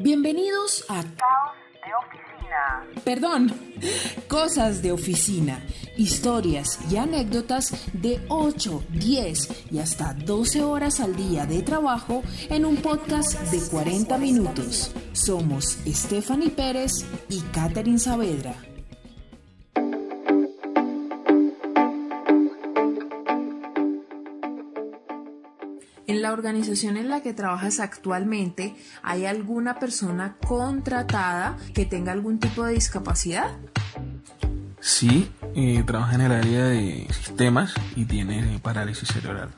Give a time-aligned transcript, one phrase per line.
[0.00, 3.02] Bienvenidos a Caos de Oficina.
[3.04, 3.52] Perdón,
[4.28, 5.60] Cosas de Oficina,
[5.96, 12.64] historias y anécdotas de 8, 10 y hasta 12 horas al día de trabajo en
[12.64, 14.92] un podcast de 40 minutos.
[15.12, 16.92] Somos Stephanie Pérez
[17.28, 18.67] y Catherine Saavedra.
[26.38, 32.74] Organización en la que trabajas actualmente, ¿hay alguna persona contratada que tenga algún tipo de
[32.74, 33.56] discapacidad?
[34.80, 39.50] Sí, eh, trabaja en el área de sistemas y tiene parálisis cerebral.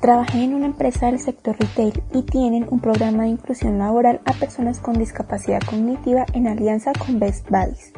[0.00, 4.32] Trabajé en una empresa del sector retail y tienen un programa de inclusión laboral a
[4.32, 7.92] personas con discapacidad cognitiva en alianza con Best Buddies.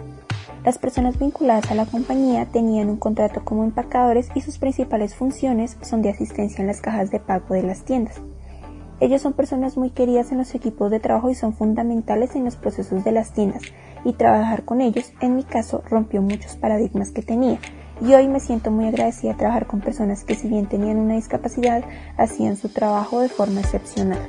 [0.64, 5.76] Las personas vinculadas a la compañía tenían un contrato como empacadores y sus principales funciones
[5.82, 8.20] son de asistencia en las cajas de pago de las tiendas.
[9.00, 12.54] Ellos son personas muy queridas en los equipos de trabajo y son fundamentales en los
[12.54, 13.62] procesos de las tiendas
[14.04, 17.58] y trabajar con ellos, en mi caso, rompió muchos paradigmas que tenía
[18.00, 21.14] y hoy me siento muy agradecida de trabajar con personas que si bien tenían una
[21.14, 21.84] discapacidad,
[22.16, 24.20] hacían su trabajo de forma excepcional.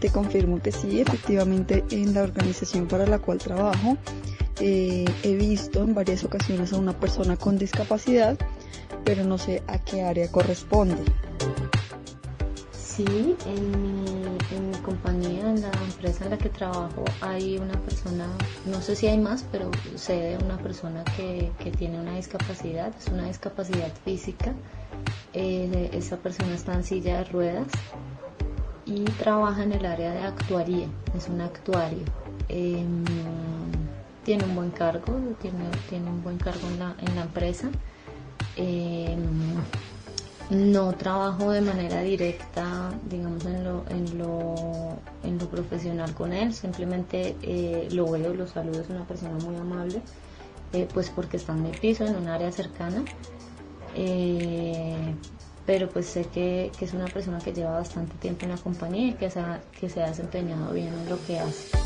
[0.00, 3.98] Te confirmo que sí, efectivamente en la organización para la cual trabajo
[4.64, 8.38] eh, he visto en varias ocasiones a una persona con discapacidad,
[9.04, 11.02] pero no sé a qué área corresponde.
[12.72, 18.28] Sí, en mi, compañía, en la empresa en la que trabajo, hay una persona,
[18.66, 23.08] no sé si hay más, pero sé de una persona que, tiene una discapacidad, es
[23.08, 24.54] una discapacidad física.
[25.32, 27.66] Eh, esa persona está en silla de ruedas
[28.86, 32.04] y trabaja en el área de actuaría, es un actuario.
[32.48, 33.04] Em,
[34.24, 37.70] tiene un buen cargo, tiene, tiene un buen cargo en la, en la empresa.
[38.56, 39.54] Em,
[40.50, 46.52] no trabajo de manera directa, digamos, en lo, en lo, en lo profesional con él,
[46.52, 50.02] simplemente eh, lo veo, lo saludo, es una persona muy amable,
[50.72, 53.02] eh, pues porque está en mi piso, en un área cercana.
[53.94, 55.14] Eh,
[55.64, 59.12] pero pues sé que, es una persona que lleva bastante tiempo en la compañía y
[59.14, 59.30] que
[59.80, 61.78] que se ha desempeñado bien en lo que hace.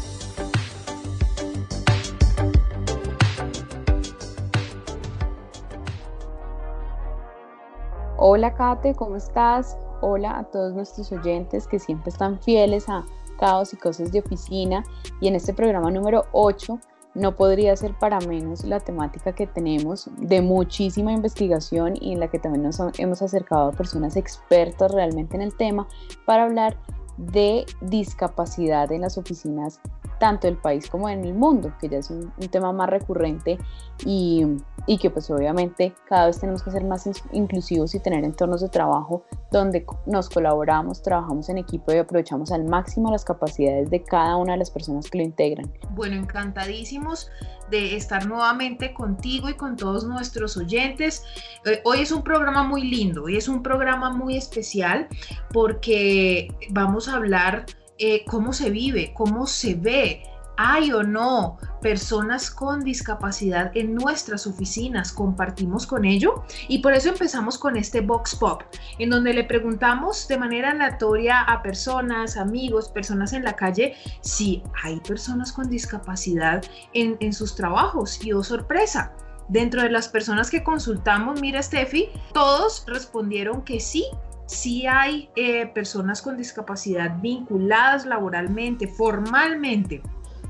[8.18, 9.76] Hola Kate, ¿cómo estás?
[10.00, 13.04] Hola a todos nuestros oyentes que siempre están fieles a
[13.38, 14.84] Caos y Cosas de Oficina.
[15.20, 16.78] Y en este programa número 8
[17.12, 22.28] no podría ser para menos la temática que tenemos de muchísima investigación y en la
[22.28, 25.86] que también nos hemos acercado a personas expertas realmente en el tema
[26.24, 26.78] para hablar
[27.18, 29.78] de discapacidad en las oficinas
[30.18, 33.58] tanto del país como en el mundo, que ya es un, tema más recurrente
[34.04, 34.46] y,
[34.86, 38.68] y, que pues obviamente cada vez tenemos que ser más inclusivos y tener entornos de
[38.68, 44.36] trabajo donde nos colaboramos, trabajamos en equipo y aprovechamos al máximo las capacidades de cada
[44.36, 45.72] una de las personas que lo integran.
[45.90, 47.30] Bueno, encantadísimos
[47.70, 51.24] de estar nuevamente contigo y con todos nuestros oyentes.
[51.64, 55.08] Eh, hoy es un programa muy lindo, hoy es un programa muy especial
[55.52, 57.66] porque vamos a hablar
[57.98, 60.22] eh, cómo se vive, cómo se ve,
[60.56, 67.10] hay o no personas con discapacidad en nuestras oficinas, compartimos con ello y por eso
[67.10, 68.62] empezamos con este Box Pop,
[68.98, 74.62] en donde le preguntamos de manera aleatoria a personas, amigos, personas en la calle si
[74.82, 79.12] hay personas con discapacidad en, sus trabajos y oh sorpresa.
[79.48, 84.04] Dentro de las personas que consultamos, mira Steffi, todos respondieron que sí,
[84.46, 90.02] si hay eh, personas con discapacidad vinculadas laboralmente, formalmente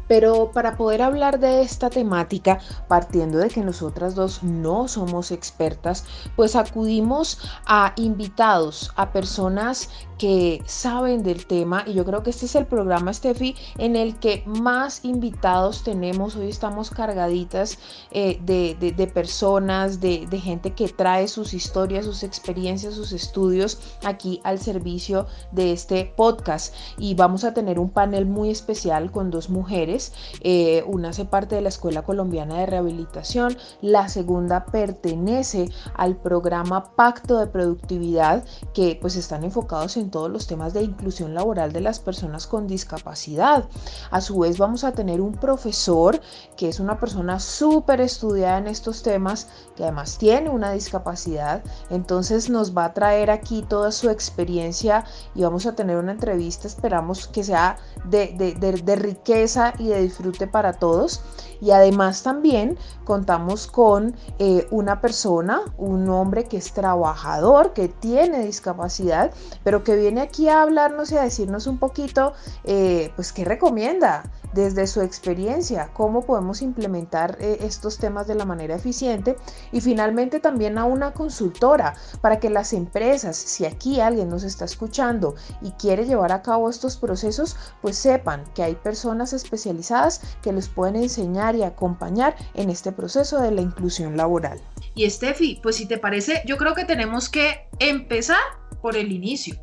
[0.09, 6.05] pero para poder hablar de esta temática, partiendo de que nosotras dos no somos expertas,
[6.37, 12.47] pues acudimos a invitados, a personas que saben del tema y yo creo que este
[12.47, 16.37] es el programa, Steffi, en el que más invitados tenemos.
[16.37, 17.79] Hoy estamos cargaditas
[18.11, 24.41] eh, de, personas, de, de, gente que trae sus historias, sus experiencias, sus estudios aquí
[24.45, 26.75] al servicio de este podcast.
[26.99, 29.96] Y vamos a tener un panel muy especial con dos mujeres.
[30.41, 36.93] Eh, una hace parte de la Escuela Colombiana de Rehabilitación, la segunda pertenece al programa
[36.95, 38.45] Pacto de Productividad
[38.75, 42.67] que pues están enfocados en todos los temas de inclusión laboral de las personas con
[42.67, 43.69] discapacidad.
[44.11, 46.21] A su vez vamos a tener un profesor
[46.57, 52.51] que es una persona súper estudiada en estos temas, que además tiene una discapacidad, entonces
[52.51, 55.05] nos va a traer aquí toda su experiencia
[55.35, 60.03] y vamos a tener una entrevista, esperamos que sea de, de riqueza y y de
[60.03, 61.23] disfrute para todos.
[61.61, 68.45] Y además también contamos con eh, una persona, un hombre que es trabajador, que tiene
[68.45, 69.33] discapacidad,
[69.65, 72.33] pero que viene aquí a hablarnos y a decirnos un poquito,
[72.65, 78.47] eh, pues, qué recomienda desde su experiencia, cómo podemos implementar eh, estos temas de la
[78.47, 79.37] manera eficiente.
[79.71, 84.65] Y finalmente también a una consultora para que las empresas, si aquí alguien nos está
[84.65, 90.53] escuchando y quiere llevar a cabo estos procesos, pues sepan que hay personas especializadas que
[90.53, 94.61] les pueden enseñar y acompañar en este proceso de la inclusión laboral.
[94.95, 98.41] Y Steffi, pues si te parece, yo creo que tenemos que empezar
[98.81, 99.57] por el inicio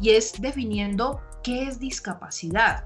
[0.00, 2.84] y es definiendo qué es discapacidad.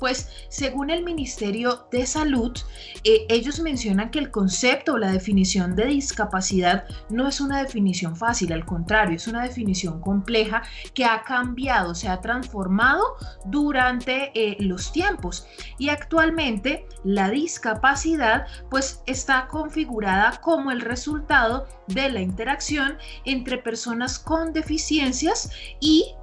[0.00, 2.56] Pues según el Ministerio de Salud,
[3.04, 8.16] eh, ellos mencionan que el concepto o la definición de discapacidad no es una definición
[8.16, 10.62] fácil, al contrario, es una definición compleja
[10.94, 13.02] que ha cambiado, se ha transformado
[13.44, 15.46] durante eh, los tiempos.
[15.78, 24.18] Y actualmente la discapacidad pues está configurada como el resultado de la interacción entre personas
[24.18, 25.50] con deficiencias
[25.80, 26.14] y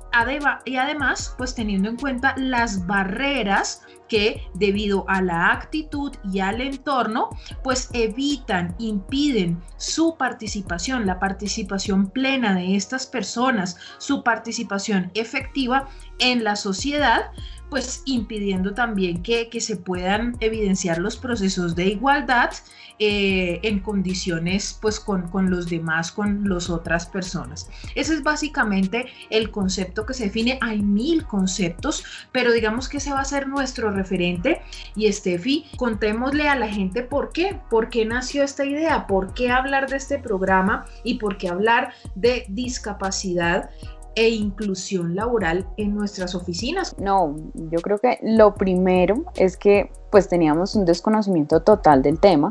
[0.65, 6.61] y además, pues teniendo en cuenta las barreras que debido a la actitud y al
[6.61, 7.29] entorno,
[7.63, 15.87] pues evitan, impiden su participación, la participación plena de estas personas, su participación efectiva
[16.19, 17.31] en la sociedad,
[17.69, 22.51] pues impidiendo también que, se puedan evidenciar los procesos de igualdad
[22.99, 27.69] eh, en condiciones pues con, con, los demás, con las otras personas.
[27.95, 30.59] Ese es básicamente el concepto que se define.
[30.61, 34.61] Hay mil conceptos, pero digamos que ese va a ser nuestro referente.
[34.95, 39.49] Y Steffi, contémosle a la gente por qué, por qué nació esta idea, por qué
[39.49, 43.69] hablar de este programa y por qué hablar de discapacidad
[44.17, 46.95] e inclusión laboral en nuestras oficinas?
[46.97, 52.49] No, yo creo que lo primero es que pues teníamos un desconocimiento total del tema.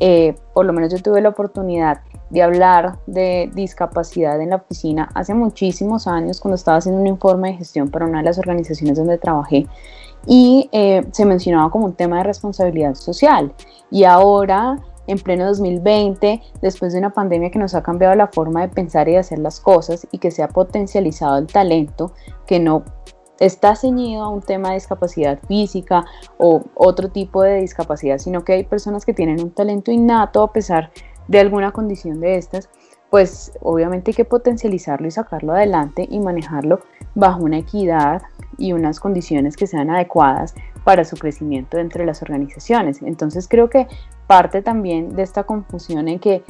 [0.00, 5.10] Eh, por lo menos yo tuve la oportunidad de hablar de discapacidad en la oficina
[5.14, 8.96] hace muchísimos años cuando estaba haciendo un informe de gestión para una de las organizaciones
[8.96, 9.66] donde trabajé
[10.26, 13.52] y eh, se mencionaba como un tema de responsabilidad social
[13.90, 18.62] y ahora en pleno 2020, después de una pandemia que nos ha cambiado la forma
[18.62, 22.12] de pensar y de hacer las cosas y que se ha potencializado el talento,
[22.46, 22.84] que no
[23.40, 26.04] está ceñido a un tema de discapacidad física
[26.38, 30.52] o otro tipo de discapacidad, sino que hay personas que tienen un talento innato a
[30.52, 30.90] pesar
[31.28, 32.68] de alguna condición de estas,
[33.10, 36.80] pues obviamente hay que potencializarlo y sacarlo adelante y manejarlo
[37.14, 38.22] bajo una equidad
[38.58, 40.54] y unas condiciones que sean adecuadas
[40.84, 43.02] para su crecimiento dentro de las organizaciones.
[43.02, 43.88] Entonces creo que
[44.26, 46.42] parte también de esta confusión en que,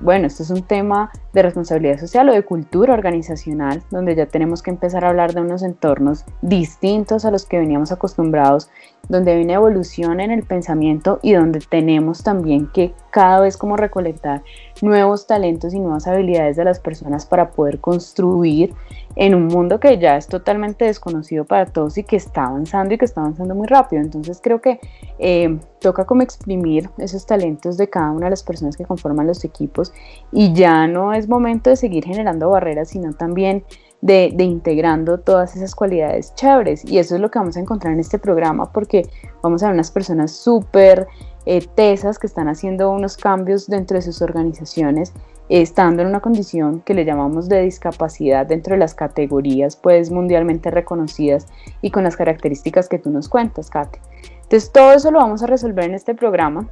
[0.00, 4.62] bueno, esto es un tema de responsabilidad social o de cultura organizacional, donde ya tenemos
[4.62, 8.70] que empezar a hablar de unos entornos distintos a los que veníamos acostumbrados,
[9.08, 13.76] donde hay una evolución en el pensamiento y donde tenemos también que cada vez como
[13.76, 14.42] recolectar
[14.80, 18.74] nuevos talentos y nuevas habilidades de las personas para poder construir
[19.16, 22.98] en un mundo que ya es totalmente desconocido para todos y que está avanzando y
[22.98, 24.02] que está avanzando muy rápido.
[24.02, 24.80] Entonces creo que
[25.18, 29.44] eh, toca como exprimir esos talentos de cada una de las personas que conforman los
[29.44, 29.92] equipos
[30.30, 33.64] y ya no es momento de seguir generando barreras, sino también
[34.02, 36.84] de, integrando todas esas cualidades chéveres.
[36.84, 39.08] Y eso es lo que vamos a encontrar en este programa porque
[39.42, 41.06] vamos a ver unas personas súper
[41.46, 45.12] eh, tesas que están haciendo unos cambios dentro de sus organizaciones
[45.48, 50.70] estando en una condición que le llamamos de discapacidad dentro de las categorías pues mundialmente
[50.70, 51.46] reconocidas
[51.82, 54.00] y con las características que tú nos cuentas, Kate.
[54.42, 56.68] Entonces todo eso lo vamos a resolver en este programa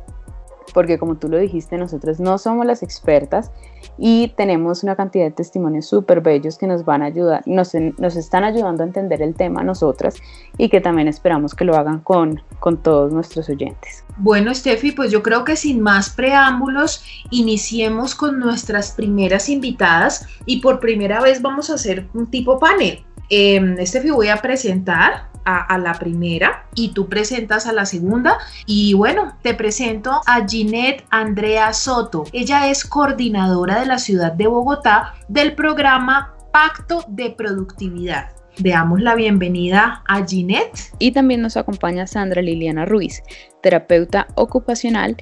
[0.72, 3.50] porque como tú lo dijiste, nosotros no somos las expertas
[3.98, 8.16] y tenemos una cantidad de testimonios súper bellos que nos van a ayudar, nos, nos,
[8.16, 10.14] están ayudando a entender el tema nosotras
[10.58, 14.04] y que también esperamos que lo hagan con, con todos nuestros oyentes.
[14.18, 20.60] Bueno, Steffi, pues yo creo que sin más preámbulos, iniciemos con nuestras primeras invitadas y
[20.60, 23.04] por primera vez vamos a hacer un tipo panel.
[23.28, 28.38] Eh, Steffi, voy a presentar a, la primera y tú presentas a la segunda.
[28.66, 32.24] Y bueno, te presento a Ginette Andrea Soto.
[32.32, 38.30] Ella es coordinadora de la ciudad de Bogotá del programa Pacto de Productividad.
[38.58, 40.92] Damos la bienvenida a Ginette.
[40.98, 43.22] Y también nos acompaña Sandra Liliana Ruiz,
[43.62, 45.16] terapeuta ocupacional,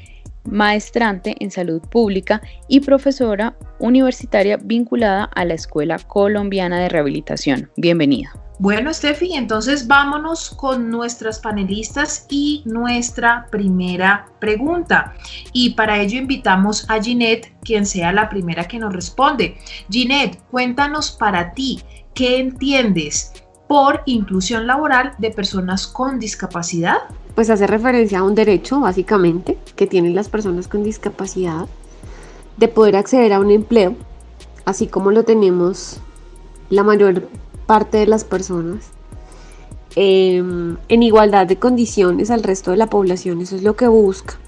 [0.44, 7.70] maestrante en salud pública y profesora universitaria vinculada a la Escuela Colombiana de Rehabilitación.
[7.76, 8.32] Bienvenida.
[8.60, 15.14] Bueno, Steffi, entonces vámonos con nuestras panelistas y nuestra primera pregunta.
[15.52, 19.58] Y para ello invitamos a Ginette, quien sea la primera que nos responde.
[19.88, 21.80] Ginette, cuéntanos para ti,
[22.14, 23.32] ¿qué entiendes
[23.68, 26.96] por inclusión laboral de personas con discapacidad?
[27.36, 31.68] Pues hace referencia a un derecho, básicamente, que tienen las personas con discapacidad
[32.56, 33.94] de poder acceder a un empleo,
[34.64, 36.00] así como lo tenemos
[36.70, 37.28] la mayor
[37.68, 38.86] parte de las personas,
[39.94, 44.38] em, en igualdad de condiciones al resto de la población, eso es lo que busca,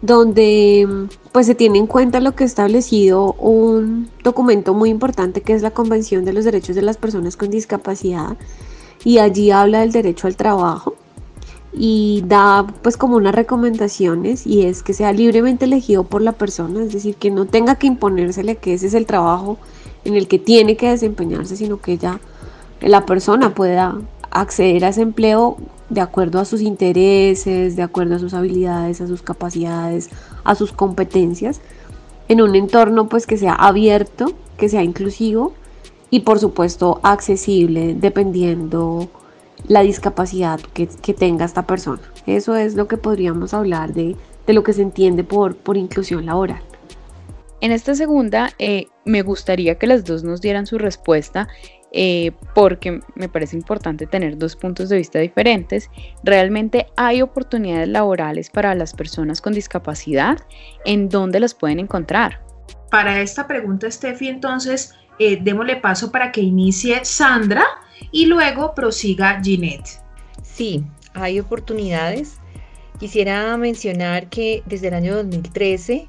[0.00, 5.52] donde pues se tiene en cuenta lo que ha establecido un documento muy importante que
[5.52, 8.38] es la Convención de los Derechos de las Personas con Discapacidad
[9.04, 10.94] y allí habla del derecho al trabajo
[11.74, 16.82] y da pues como unas recomendaciones y es que sea libremente elegido por la persona,
[16.82, 19.58] es decir, que no tenga que imponérsele que ese es el trabajo
[20.06, 22.20] en el que tiene que desempeñarse, sino que ya
[22.80, 23.98] la persona pueda
[24.30, 25.56] acceder a ese empleo
[25.88, 30.10] de acuerdo a sus intereses, de acuerdo a sus habilidades, a sus capacidades,
[30.44, 31.60] a sus competencias,
[32.28, 35.52] en un entorno pues que sea abierto, que sea inclusivo
[36.10, 39.08] y por supuesto accesible dependiendo
[39.68, 42.02] la discapacidad que, tenga esta persona.
[42.26, 46.62] Eso es lo que podríamos hablar de, lo que se entiende por, por inclusión laboral.
[47.60, 51.48] En esta segunda, eh, me gustaría que las dos nos dieran su respuesta
[51.92, 55.90] eh, porque me parece importante tener dos puntos de vista diferentes.
[56.22, 60.38] ¿Realmente hay oportunidades laborales para las personas con discapacidad?
[60.84, 62.40] ¿En dónde las pueden encontrar?
[62.90, 67.64] Para esta pregunta, Steffi, entonces, eh, démosle paso para que inicie Sandra
[68.10, 70.02] y luego prosiga Ginette.
[70.42, 70.84] Sí,
[71.14, 72.38] hay oportunidades.
[72.98, 76.08] Quisiera mencionar que desde el año 2013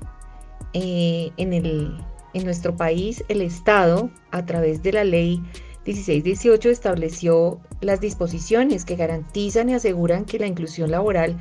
[0.74, 5.42] eh, en, en nuestro país el Estado, a través de la ley
[5.86, 11.38] 1618, estableció las disposiciones que garantizan y aseguran que la inclusión laboral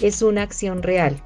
[0.00, 1.22] es una acción real,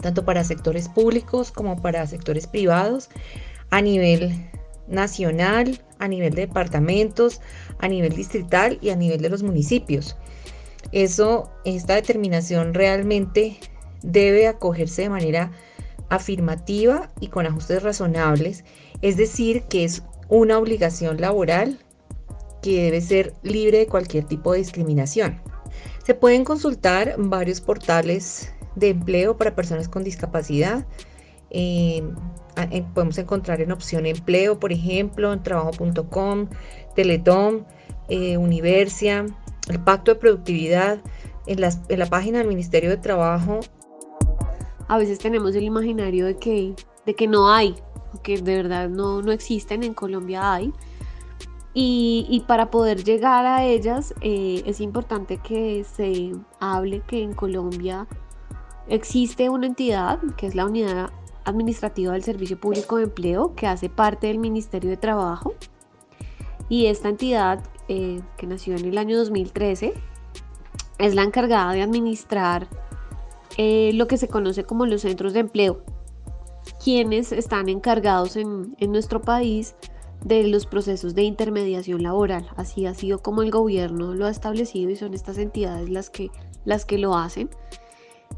[0.00, 3.10] tanto para sectores públicos como para sectores privados,
[3.70, 4.32] a nivel
[4.88, 7.40] nacional, a nivel de departamentos,
[7.78, 10.16] a nivel distrital y a nivel de los municipios.
[10.92, 13.58] Eso, esta determinación realmente
[14.02, 15.52] debe acogerse de manera
[16.14, 18.64] afirmativa y con ajustes razonables,
[19.02, 21.78] es decir, que es una obligación laboral
[22.62, 25.40] que debe ser libre de cualquier tipo de discriminación.
[26.04, 30.86] Se pueden consultar varios portales de empleo para personas con discapacidad.
[32.94, 36.48] podemos encontrar en opción empleo, por ejemplo, en trabajo.com,
[36.94, 37.66] Teletón,
[38.08, 39.26] eh, Universia,
[39.68, 41.00] el Pacto de Productividad,
[41.46, 43.60] en la página del Ministerio de Trabajo.
[44.88, 46.74] A veces tenemos el imaginario de que,
[47.06, 47.74] de que no hay,
[48.22, 50.72] que de verdad no, no existen, en Colombia hay.
[51.76, 58.06] Y, para poder llegar a ellas eh, es importante que se hable que en Colombia
[58.86, 61.10] existe una entidad que es la Unidad
[61.44, 65.54] Administrativa del Servicio Público de Empleo que hace parte del Ministerio de Trabajo
[66.68, 69.94] y esta entidad eh, que nació en el año 2013
[70.98, 72.68] es la encargada de administrar
[73.56, 75.82] eh, lo que se conoce como los centros de empleo,
[76.82, 79.74] quienes están encargados en, en nuestro país
[80.24, 82.48] de los procesos de intermediación laboral.
[82.56, 86.30] Así ha sido como el gobierno lo ha establecido y son estas entidades las que,
[86.64, 87.50] las que lo hacen.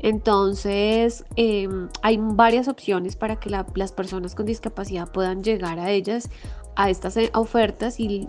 [0.01, 6.29] Entonces, em, hay varias opciones para que las personas con discapacidad puedan llegar a ellas
[6.75, 8.29] a estas eh, ofertas y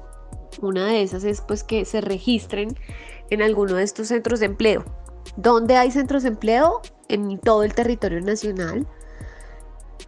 [0.61, 2.77] una de esas es pues que se registren
[3.29, 4.85] en alguno de estos centros de empleo.
[5.35, 6.81] ¿Dónde hay centros de empleo?
[7.09, 8.87] En todo el territorio nacional.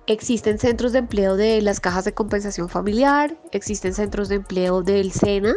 [0.07, 5.11] Existen centros de empleo de las cajas de compensación familiar, existen centros de empleo del
[5.11, 5.53] SENA,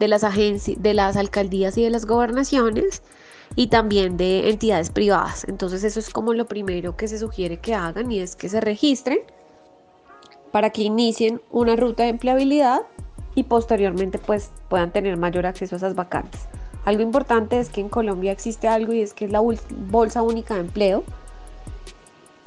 [0.00, 3.02] de las agencias, de las alcaldías y de las gobernaciones
[3.54, 5.44] y también de entidades privadas.
[5.48, 8.60] Entonces eso es como lo primero que se sugiere que hagan y es que se
[8.60, 9.20] registren
[10.50, 12.82] para que inicien una ruta de empleabilidad
[13.34, 16.40] y posteriormente pues puedan tener mayor acceso a esas vacantes.
[16.84, 20.54] Algo importante es que en Colombia existe algo y es que es la Bolsa Única
[20.54, 21.04] de Empleo.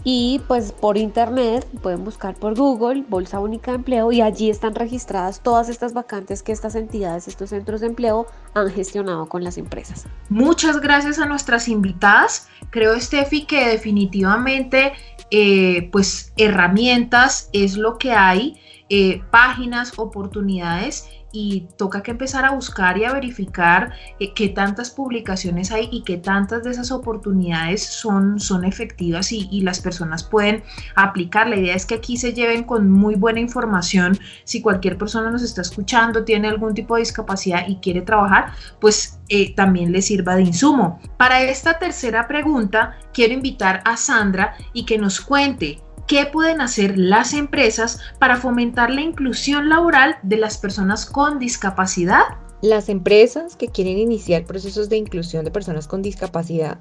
[0.08, 4.76] Y pues por internet pueden buscar por Google Bolsa Única de Empleo y allí están
[4.76, 9.58] registradas todas estas vacantes que estas entidades, estos centros de empleo han gestionado con las
[9.58, 10.06] empresas.
[10.30, 12.48] Muchas gracias a nuestras invitadas.
[12.70, 14.94] Creo, Steffi, que definitivamente
[15.32, 22.52] eh, pues herramientas es lo que hay, eh, páginas, oportunidades y toca que empezar a
[22.52, 27.84] buscar y a verificar eh, qué tantas publicaciones hay y qué tantas de esas oportunidades
[27.84, 30.64] son, son efectivas y, las personas pueden
[30.96, 31.48] aplicar.
[31.48, 34.18] La idea es que aquí se lleven con muy buena información.
[34.44, 39.20] Si cualquier persona nos está escuchando, tiene algún tipo de discapacidad y quiere trabajar, pues
[39.30, 41.00] eh, también le sirva de insumo.
[41.18, 47.00] Para esta tercera pregunta, quiero invitar a Sandra y que nos cuente ¿Qué pueden hacer
[47.00, 52.22] las empresas para fomentar la inclusión laboral de las personas con discapacidad?
[52.62, 56.78] Las empresas que quieren iniciar procesos de inclusión de personas con discapacidad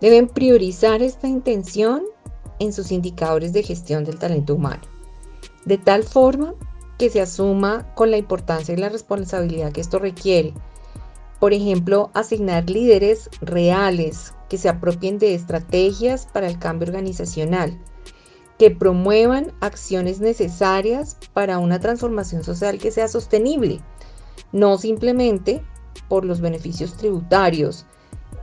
[0.00, 2.04] deben priorizar esta intención
[2.58, 4.82] en sus indicadores de gestión del talento humano,
[5.66, 6.54] de tal forma
[6.98, 10.54] que se asuma con la importancia y la responsabilidad que esto requiere.
[11.38, 17.78] Por ejemplo, asignar líderes reales que se apropien de estrategias para el cambio organizacional,
[18.62, 23.80] que promuevan acciones necesarias para una transformación social que sea sostenible,
[24.52, 25.64] no simplemente
[26.08, 27.86] por los beneficios tributarios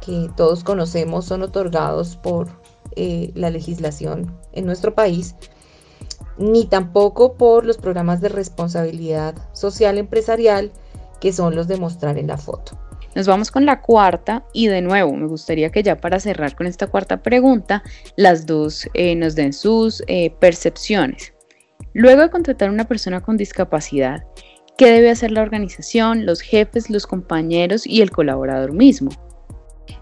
[0.06, 2.50] que todos conocemos son otorgados por
[2.98, 5.38] eh, la legislación en nuestro país,
[6.38, 10.74] ni tampoco por los programas de responsabilidad social empresarial
[11.22, 12.78] que son los de mostrar en la foto.
[13.16, 16.68] Nos vamos con la cuarta y de nuevo me gustaría que ya para cerrar con
[16.68, 17.84] esta cuarta pregunta,
[18.16, 21.34] las dos eh, nos den sus eh, percepciones.
[21.94, 24.24] Luego de contratar a una persona con discapacidad,
[24.78, 29.10] ¿qué debe hacer la organización, los jefes, los compañeros y el colaborador mismo?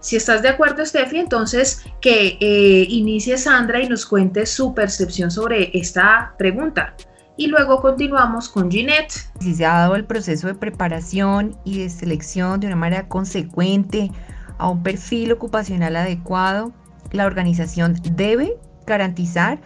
[0.00, 5.30] Si estás de acuerdo, Steffi, entonces que eh, inicie Sandra y nos cuente su percepción
[5.30, 6.94] sobre esta pregunta
[7.38, 9.30] y luego continuamos con Ginette.
[9.40, 14.10] Si se ha dado el proceso de preparación y de selección de una manera consecuente
[14.58, 16.72] a un perfil ocupacional adecuado,
[17.12, 19.60] la organización debe garantizar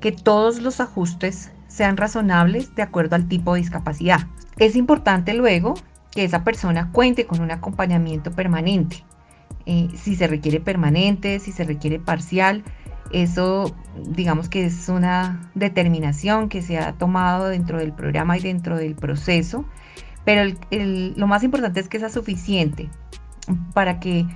[0.00, 4.20] que todos los ajustes sean razonables de acuerdo al tipo de discapacidad.
[4.56, 5.74] Es importante luego
[6.10, 9.04] que esa persona cuente con un acompañamiento permanente.
[9.66, 12.64] Eh, si se requiere permanente, si se requiere parcial,
[13.12, 18.76] eso, digamos que es una determinación que se ha tomado dentro del programa y dentro
[18.76, 19.64] del proceso,
[20.24, 22.88] pero lo más importante es que sea suficiente
[23.74, 24.26] para que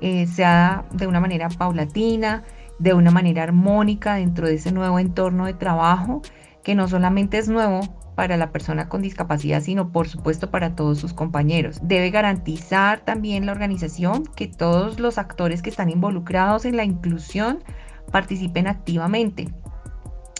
[0.00, 2.44] eh, sea de una manera paulatina,
[2.78, 6.22] de una manera armónica dentro de ese nuevo entorno de trabajo,
[6.64, 7.80] que no solamente es nuevo
[8.14, 11.80] para la persona con discapacidad, sino por supuesto para todos sus compañeros.
[11.82, 17.62] Debe garantizar también la organización que todos los actores que están involucrados en la inclusión
[18.10, 19.48] participen activamente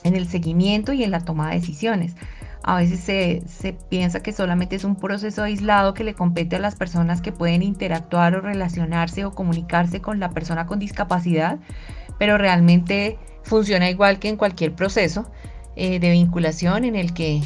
[0.05, 2.15] en el seguimiento y en la toma de decisiones.
[2.65, 3.01] A veces
[3.49, 7.33] se, piensa que solamente es un proceso aislado que le compete a las personas que
[7.33, 11.59] pueden interactuar o relacionarse o comunicarse con la persona con discapacidad,
[12.19, 15.29] pero realmente funciona igual que en cualquier proceso
[15.75, 17.43] eh, de vinculación en el que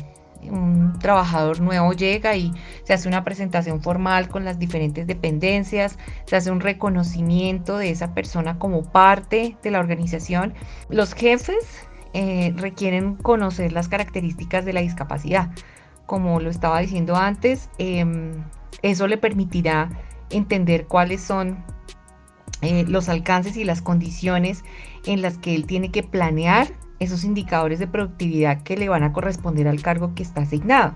[0.51, 2.53] un trabajador nuevo llega y
[2.85, 8.15] se hace una presentación formal con las diferentes dependencias, se hace un reconocimiento de esa
[8.15, 10.55] persona como parte de la organización.
[10.89, 15.51] Los jefes eh, requieren conocer las características de la discapacidad.
[16.07, 18.45] Como lo estaba diciendo antes, em,
[18.83, 19.91] eso le permitirá
[20.31, 21.65] entender cuáles son
[22.63, 24.65] eh, los alcances y las condiciones
[25.05, 29.13] en las que él tiene que planear esos indicadores de productividad que le van a
[29.13, 30.95] corresponder al cargo que está asignado,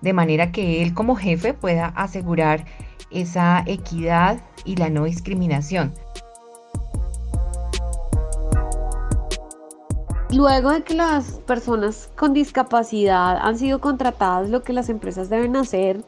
[0.00, 2.64] de manera que él como jefe pueda asegurar
[3.10, 5.92] esa equidad y la no discriminación.
[10.30, 15.54] Luego de que las personas con discapacidad han sido contratadas, lo que las empresas deben
[15.54, 16.04] hacer,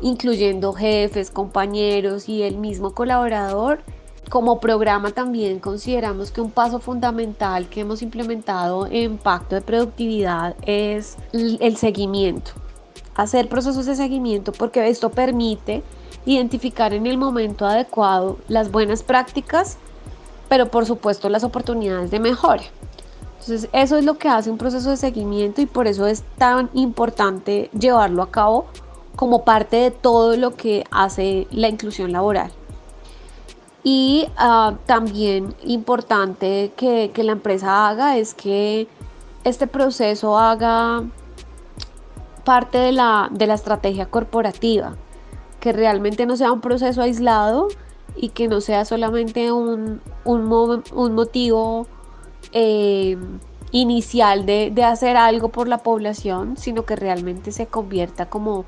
[0.00, 3.84] incluyendo jefes, compañeros y el mismo colaborador,
[4.28, 10.56] como programa también consideramos que un paso fundamental que hemos implementado en Pacto de Productividad
[10.62, 12.50] es el seguimiento.
[13.14, 15.82] Hacer procesos de seguimiento porque esto permite
[16.26, 19.78] identificar en el momento adecuado las buenas prácticas,
[20.48, 22.64] pero por supuesto las oportunidades de mejora.
[23.38, 26.68] Entonces eso es lo que hace un proceso de seguimiento y por eso es tan
[26.74, 28.66] importante llevarlo a cabo
[29.14, 32.50] como parte de todo lo que hace la inclusión laboral.
[33.88, 38.88] Y ah, también importante que, la empresa haga es que
[39.44, 41.04] este proceso haga
[42.44, 44.96] parte de la, estrategia corporativa,
[45.60, 47.68] que realmente no sea un proceso aislado
[48.16, 51.86] y que no sea solamente un, motivo
[52.50, 53.16] eh,
[53.70, 58.64] inicial de, de, hacer algo por la población, sino que realmente se convierta como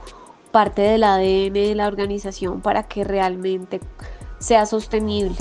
[0.52, 3.80] parte del ADN de la organización para que realmente
[4.38, 5.34] sea sostenible.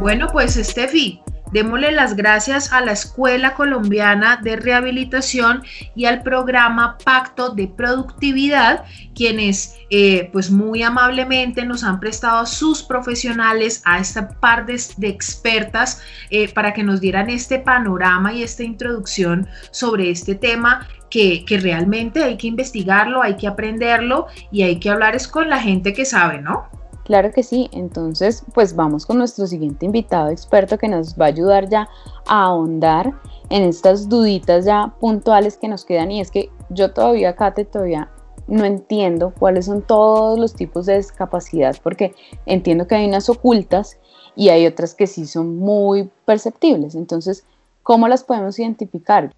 [0.00, 5.62] Bueno, pues Steffi, démosle las gracias a la Escuela Colombiana de Rehabilitación
[5.94, 8.84] y al programa Pacto de Productividad,
[9.14, 16.02] quienes eh, pues muy amablemente nos han prestado sus profesionales a esta par de, expertas
[16.30, 22.24] eh, para que nos dieran este panorama y esta introducción sobre este tema que, realmente
[22.24, 26.06] hay que investigarlo, hay que aprenderlo y hay que hablar es con la gente que
[26.06, 26.68] sabe, ¿no?
[27.12, 31.28] Claro que sí, entonces pues vamos con nuestro siguiente invitado experto que nos va a
[31.28, 31.90] ayudar ya
[32.26, 33.12] a ahondar
[33.50, 38.10] en estas duditas ya puntuales que nos quedan y es que yo todavía, Kate, todavía
[38.46, 42.14] no entiendo cuáles son todos los tipos de discapacidad porque
[42.46, 43.98] entiendo que hay unas ocultas
[44.34, 46.94] y hay otras que sí son muy perceptibles.
[46.94, 47.44] Entonces,
[47.82, 49.34] ¿cómo las podemos identificar?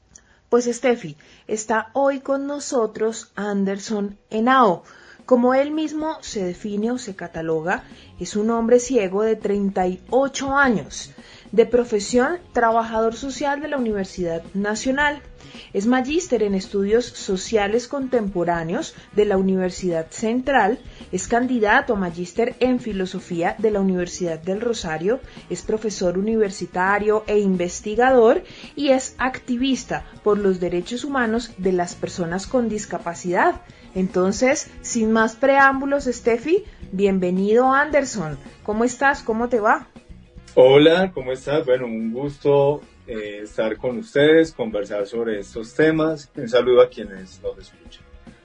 [0.49, 1.17] Pues Steffi,
[1.49, 4.85] está hoy con nosotros Anderson Henao.
[5.27, 7.85] Como él mismo se define o se cataloga,
[8.21, 11.13] es un hombre ciego de 38 años,
[11.55, 15.23] de profesión trabajador social de la Universidad Nacional.
[15.73, 20.81] Es magíster en estudios sociales contemporáneos de la Universidad Central,
[21.13, 27.39] es candidato a magíster en filosofía de la Universidad del Rosario, es profesor universitario e
[27.39, 28.43] investigador
[28.75, 33.61] y es activista por los derechos humanos de las personas con discapacidad.
[33.95, 38.39] Entonces, sin más preámbulos, Steffi, bienvenido Anderson.
[38.65, 39.23] ¿Cómo estás?
[39.23, 39.87] ¿Cómo te va?
[40.57, 41.67] Hola, ¿cómo estás?
[41.67, 46.31] Bueno, un gusto eh, estar con ustedes, conversar sobre estos temas.
[46.37, 48.05] Un saludo a quienes nos escuchan.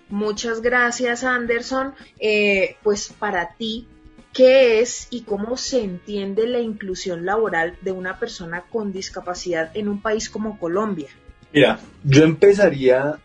[0.10, 1.94] Muchas gracias, Anderson.
[2.20, 3.88] Eh, pues para ti,
[4.34, 9.88] ¿qué es y cómo se entiende la inclusión laboral de una persona con discapacidad en
[9.88, 11.10] un país como Colombia?
[11.54, 13.20] Mira, yo empezaría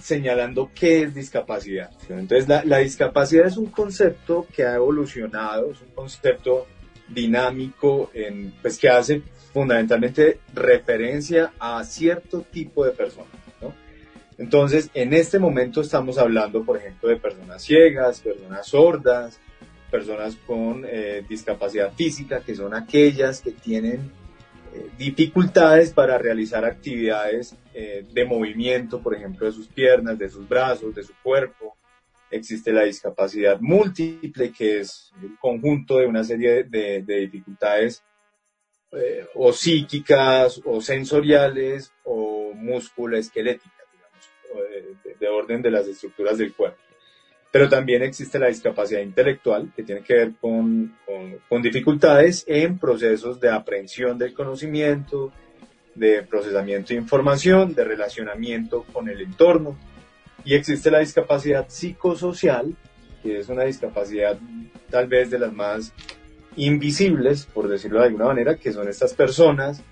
[0.00, 1.90] señalando qué es discapacidad.
[2.08, 6.68] Entonces, la, discapacidad es un concepto que ha evolucionado, es un concepto
[7.08, 8.10] dinámico,
[8.62, 13.30] pues que hace fundamentalmente referencia a cierto tipo de personas.
[14.38, 19.40] Entonces, en este momento estamos hablando, por ejemplo, de personas ciegas, personas sordas,
[19.90, 24.10] personas con eh, discapacidad física, que son aquellas que tienen
[24.98, 30.94] dificultades para realizar actividades eh, de movimiento, por ejemplo, de sus piernas, de sus brazos,
[30.94, 31.76] de su cuerpo.
[32.30, 38.02] Existe la discapacidad múltiple, que es el conjunto de una serie de, dificultades
[38.92, 46.52] eh, o psíquicas o sensoriales o musculoesqueléticas, digamos, de, de orden de las estructuras del
[46.52, 46.86] cuerpo
[47.56, 50.94] pero también existe la discapacidad intelectual, que tiene que ver con,
[51.48, 55.32] con, dificultades en procesos de aprehensión del conocimiento,
[55.94, 59.78] de procesamiento de información, de relacionamiento con el entorno.
[60.46, 62.76] Y existe la discapacidad psicosocial,
[63.22, 64.38] que es una discapacidad
[64.88, 65.92] tal vez de las más
[66.54, 69.82] invisibles, por decirlo de alguna manera, que son estas personas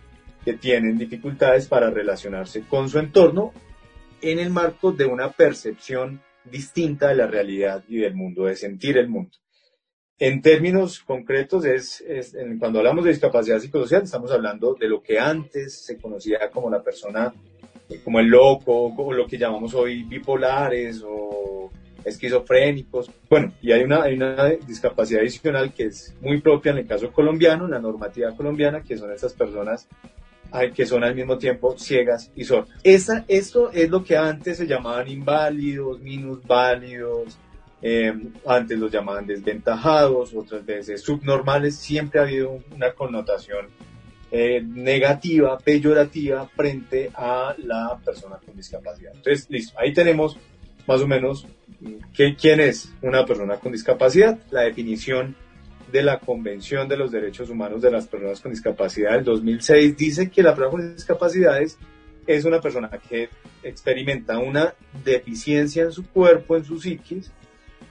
[0.44, 3.52] que tienen dificultades para relacionarse con su entorno
[4.22, 8.96] en el marco de una percepción distinta de la realidad y del mundo, de sentir
[8.96, 9.36] el mundo.
[10.18, 12.04] En términos concretos, es,
[12.60, 16.82] cuando hablamos de discapacidad psicosocial, estamos hablando de lo que antes se conocía como la
[16.82, 17.34] persona,
[18.02, 21.70] como el loco, o lo que llamamos hoy bipolares o
[22.04, 23.10] esquizofrénicos.
[23.28, 27.10] Bueno, y hay una, hay una discapacidad adicional que es muy propia en el caso
[27.12, 29.88] colombiano, en la normativa colombiana, que son esas personas
[30.74, 32.68] que son al mismo tiempo ciegas y sordas.
[32.84, 37.36] Esa, esto es lo que antes se llamaban inválidos, minusválidos,
[37.82, 38.14] eh,
[38.46, 43.66] antes los llamaban desventajados, otras veces subnormales, siempre ha habido una connotación
[44.36, 49.12] eh, negativa, peyorativa frente a la persona con discapacidad.
[49.14, 50.36] Entonces, listo, ahí tenemos
[50.88, 51.46] más o menos
[51.78, 55.36] mm, quién es una persona con discapacidad, la definición
[55.92, 60.28] de la Convención de los Derechos Humanos de las Personas con Discapacidad del 2006 dice
[60.28, 61.78] que la persona con discapacidades
[62.26, 63.28] es una persona que
[63.62, 67.30] experimenta una deficiencia en su cuerpo, en su psiquis,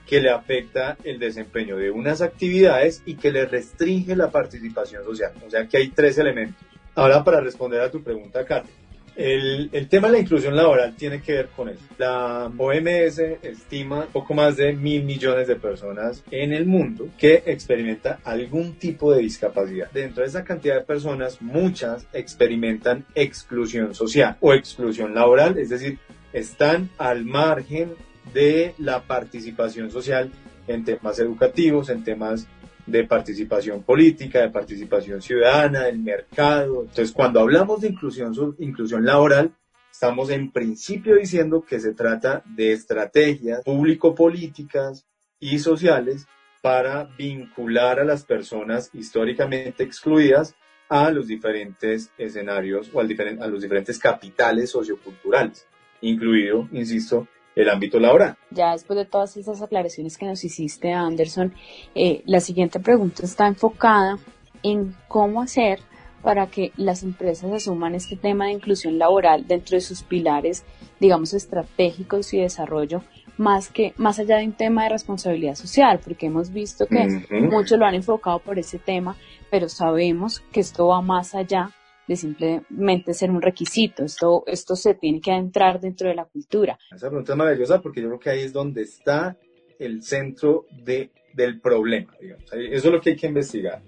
[0.06, 5.32] que le afecta el desempeño de unas actividades y que le restringe la participación social.
[5.46, 6.62] O sea que hay tres elementos.
[6.94, 8.68] Ahora para responder a tu pregunta, Kate,
[9.16, 11.82] el, tema de la inclusión laboral tiene que ver con eso.
[11.98, 18.18] La OMS estima poco más de mil millones de personas en el mundo que experimentan
[18.24, 19.90] algún tipo de discapacidad.
[19.92, 25.98] Dentro de esa cantidad de personas, muchas experimentan exclusión social o exclusión laboral, es decir,
[26.32, 27.92] están al margen
[28.32, 30.30] de la participación social
[30.66, 32.46] en temas educativos, en temas
[32.86, 36.82] de participación política, de participación ciudadana, del mercado.
[36.82, 39.54] Entonces, cuando hablamos de inclusión, inclusión laboral,
[39.90, 45.06] estamos en principio diciendo que se trata de estrategias público-políticas
[45.38, 46.26] y sociales
[46.62, 50.54] para vincular a las personas históricamente excluidas
[50.88, 53.04] a los diferentes escenarios o a
[53.48, 55.66] los diferentes capitales socioculturales,
[56.00, 58.36] incluido, insisto, el ámbito laboral.
[58.50, 61.54] Ya después de todas esas aclaraciones que nos hiciste, Anderson,
[61.94, 64.18] eh, la siguiente pregunta está enfocada
[64.62, 65.80] en cómo hacer
[66.22, 70.64] para que las empresas asuman este tema de inclusión laboral dentro de sus pilares,
[70.98, 73.02] digamos, estratégicos y desarrollo,
[73.36, 77.78] más que más allá de un tema de responsabilidad social, porque hemos visto que muchos
[77.78, 79.16] lo han enfocado por ese tema,
[79.50, 81.70] pero sabemos que esto va más allá
[82.06, 84.04] de simplemente ser un requisito.
[84.04, 86.78] Esto, esto se tiene que adentrar dentro de la cultura.
[86.94, 89.36] Esa pregunta es maravillosa porque yo creo que ahí es donde está
[89.78, 92.14] el centro de, del problema.
[92.20, 92.44] Digamos.
[92.52, 93.82] Eso es lo que hay que investigar.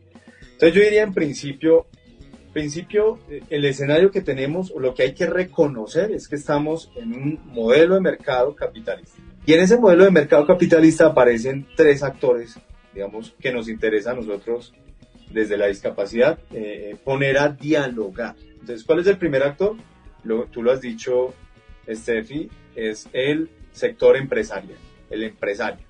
[0.53, 1.87] Entonces yo diría en principio,
[2.57, 6.91] principio, eh, el escenario que tenemos o lo que hay que reconocer es que estamos
[6.97, 9.19] en un modelo de mercado capitalista.
[9.45, 12.59] Y en ese modelo de mercado capitalista aparecen tres actores,
[12.95, 14.73] digamos, que nos interesa a nosotros
[15.37, 18.37] desde la discapacidad eh, poner a dialogar.
[18.59, 19.77] Entonces, ¿cuál es el primer actor?
[20.25, 21.35] Lo, tú lo has dicho,
[21.87, 24.79] Steffi, es el sector empresarial,
[25.11, 25.85] el empresario.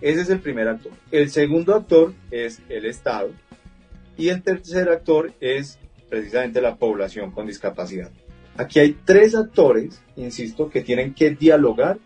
[0.00, 0.92] Ese es el primer actor.
[1.10, 3.30] El segundo actor es el Estado
[4.16, 8.12] y el tercer actor es precisamente la población con discapacidad.
[8.56, 11.98] Aquí hay tres actores, insisto, que tienen que dialogar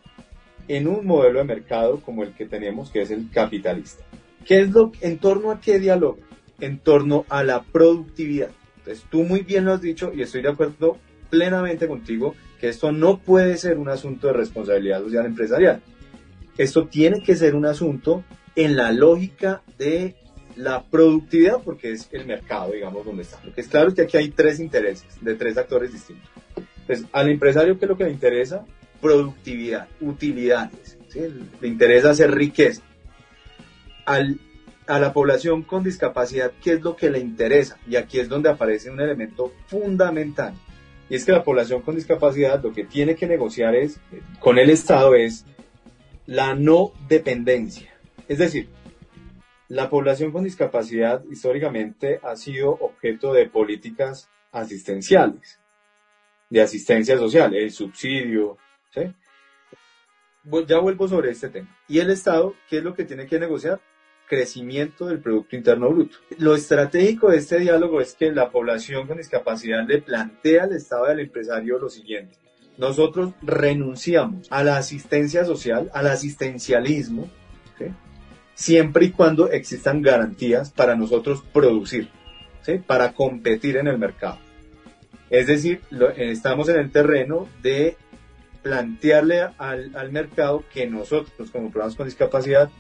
[0.66, 4.02] en un modelo de mercado como el que tenemos, que es el capitalista.
[4.46, 6.29] ¿Qué es lo, en torno a qué dialoga?
[6.61, 8.51] En torno a la productividad.
[8.79, 12.92] Entonces, tú muy bien lo has dicho y estoy de acuerdo plenamente contigo que esto
[12.92, 15.81] no puede ser un asunto de responsabilidad social empresarial.
[16.59, 20.16] Esto tiene que ser un asunto en la lógica de
[20.57, 23.40] la productividad, porque es el mercado, digamos, donde está.
[23.44, 26.29] Lo que es claro es que aquí hay tres intereses de tres actores distintos.
[26.81, 28.64] Entonces, al empresario, ¿qué es lo que le interesa?
[29.01, 30.99] Productividad, utilidades.
[31.61, 32.83] Le interesa hacer riqueza.
[34.05, 34.38] Al,
[34.90, 37.79] a la población con discapacidad, ¿qué es lo que le interesa?
[37.88, 40.53] Y aquí es donde aparece un elemento fundamental.
[41.09, 44.00] Y es que la población con discapacidad lo que tiene que negociar es,
[44.40, 45.46] con el Estado es
[46.26, 47.94] la no dependencia.
[48.26, 48.68] Es decir,
[49.68, 55.61] la población con discapacidad históricamente ha sido objeto de políticas asistenciales,
[56.48, 58.59] de asistencia social, el subsidio.
[60.66, 61.79] Ya vuelvo sobre este tema.
[61.87, 63.81] ¿Y el Estado qué es lo que tiene que negociar?
[64.30, 66.18] Crecimiento del Producto Interno Bruto.
[66.38, 71.08] Lo estratégico de este diálogo es que la población con discapacidad le plantea al Estado
[71.08, 72.36] y al empresario lo siguiente.
[72.78, 77.28] Nosotros renunciamos a la asistencia social, al asistencialismo,
[78.54, 82.08] siempre y cuando existan garantías para nosotros producir,
[82.62, 82.78] ¿sí?
[82.78, 84.38] para competir en el mercado.
[85.28, 85.80] Es decir,
[86.16, 87.96] estamos en el terreno de
[88.62, 92.70] plantearle al, al, mercado que nosotros como programas con discapacidad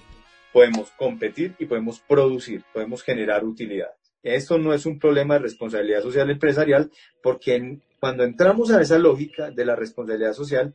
[0.52, 3.96] podemos competir y podemos producir, podemos generar utilidades.
[4.22, 6.90] Esto no es un problema de responsabilidad social empresarial
[7.22, 10.74] porque cuando entramos a esa lógica de la responsabilidad social,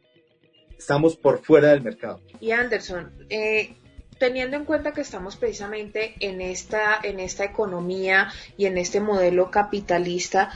[0.78, 2.22] estamos por fuera del mercado.
[2.40, 3.76] Y Anderson, eh,
[4.18, 9.52] teniendo en cuenta que estamos precisamente en esta, en esta economía y en este modelo
[9.52, 10.52] capitalista,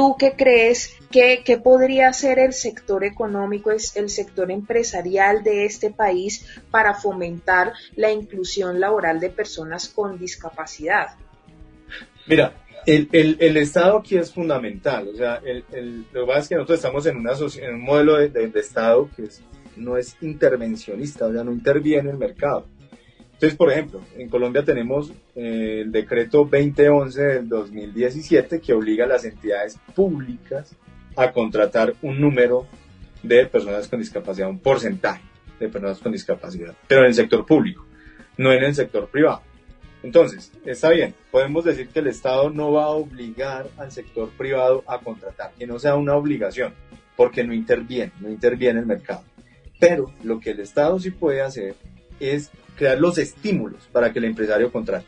[0.00, 6.46] ¿tú qué crees que, podría hacer el sector económico, el sector empresarial de este país
[6.70, 11.08] para fomentar la inclusión laboral de personas con discapacidad?
[12.26, 12.54] Mira,
[12.86, 15.08] el, el, Estado aquí es fundamental.
[15.08, 18.16] O sea, el, lo que pasa es que nosotros estamos en, una, en un modelo
[18.16, 19.28] de, Estado que
[19.76, 22.66] no es intervencionista, o sea, no interviene en el mercado.
[23.40, 29.08] Entonces, por ejemplo, en Colombia tenemos eh, el decreto 2011 del 2017 que obliga a
[29.08, 30.76] las entidades públicas
[31.16, 32.66] a contratar un número
[33.22, 35.22] de personas con discapacidad, un porcentaje
[35.58, 37.86] de personas con discapacidad, pero en el sector público,
[38.36, 39.40] no en el sector privado.
[40.02, 44.84] Entonces, está bien, podemos decir que el Estado no va a obligar al sector privado
[44.86, 46.74] a contratar, que no sea una obligación,
[47.16, 49.24] porque no interviene, no interviene el mercado.
[49.78, 51.74] Pero lo que el Estado sí puede hacer
[52.20, 55.06] es crear los estímulos para que el empresario contrate.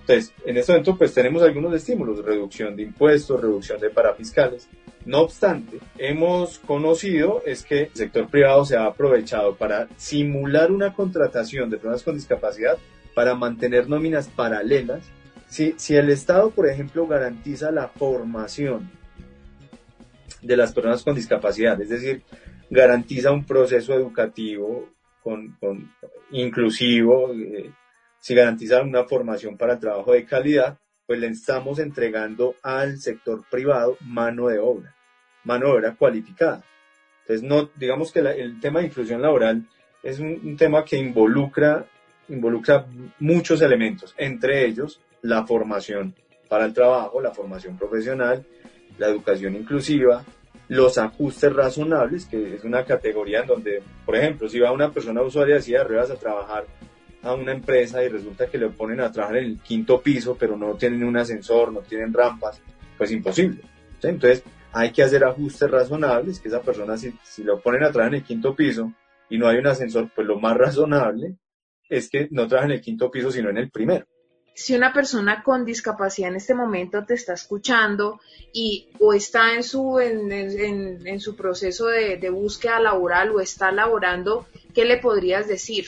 [0.00, 4.68] Entonces, en este momento pues tenemos algunos estímulos, reducción de impuestos, reducción de parafiscales.
[5.06, 10.92] No obstante, hemos conocido es que el sector privado se ha aprovechado para simular una
[10.92, 12.76] contratación de personas con discapacidad
[13.14, 15.04] para mantener nóminas paralelas.
[15.48, 18.90] Si, si el Estado, por ejemplo, garantiza la formación
[20.42, 22.22] de las personas con discapacidad, es decir,
[22.70, 24.88] garantiza un proceso educativo
[25.24, 25.90] con, con
[26.30, 27.72] inclusivo, eh,
[28.20, 33.42] si garantizan una formación para el trabajo de calidad, pues le estamos entregando al sector
[33.50, 34.94] privado mano de obra,
[35.42, 36.62] mano de obra cualificada.
[37.22, 39.66] Entonces, no, digamos que el tema de inclusión laboral
[40.02, 41.86] es un, un, tema que involucra,
[42.28, 42.86] involucra
[43.18, 46.14] muchos elementos, entre ellos la formación
[46.48, 48.44] para el trabajo, la formación profesional,
[48.98, 50.22] la educación inclusiva,
[50.68, 55.22] los ajustes razonables, que es una categoría en donde, por ejemplo, si va una persona
[55.22, 56.66] usuaria de silla de ruedas a trabajar
[57.22, 60.56] a una empresa y resulta que le ponen a trabajar en el quinto piso, pero
[60.56, 62.60] no tienen un ascensor, no tienen rampas,
[62.96, 63.62] pues imposible.
[64.02, 68.14] Entonces hay que hacer ajustes razonables, que esa persona si, si lo ponen a trabajar
[68.14, 68.92] en el quinto piso
[69.30, 71.36] y no hay un ascensor, pues lo más razonable
[71.88, 74.06] es que no trabaje en el quinto piso, sino en el primero
[74.54, 78.20] si una persona con discapacidad en este momento te está escuchando
[78.52, 84.46] y o está en su, en, en, su proceso de, búsqueda laboral o está laborando,
[84.72, 85.86] ¿qué le podrías decir?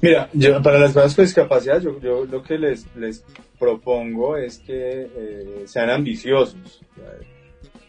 [0.00, 3.22] Mira, yo, para las personas con discapacidad, yo, yo lo que les, les
[3.58, 6.80] propongo es que eh, sean ambiciosos.